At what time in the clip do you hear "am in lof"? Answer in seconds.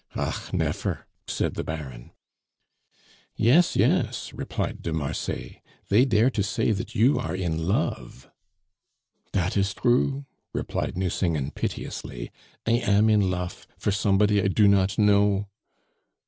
12.71-13.67